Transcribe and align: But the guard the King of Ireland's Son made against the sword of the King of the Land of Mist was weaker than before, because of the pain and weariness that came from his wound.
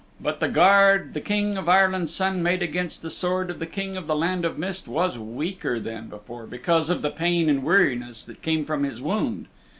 But 0.19 0.39
the 0.39 0.47
guard 0.47 1.13
the 1.13 1.21
King 1.21 1.57
of 1.59 1.69
Ireland's 1.69 2.11
Son 2.11 2.41
made 2.41 2.63
against 2.63 3.03
the 3.03 3.09
sword 3.11 3.51
of 3.51 3.59
the 3.59 3.67
King 3.67 3.95
of 3.97 4.07
the 4.07 4.15
Land 4.15 4.45
of 4.45 4.57
Mist 4.57 4.87
was 4.87 5.15
weaker 5.19 5.79
than 5.79 6.07
before, 6.07 6.47
because 6.47 6.89
of 6.89 7.03
the 7.03 7.11
pain 7.11 7.47
and 7.47 7.63
weariness 7.63 8.23
that 8.23 8.41
came 8.41 8.65
from 8.65 8.81
his 8.83 8.99
wound. 8.99 9.45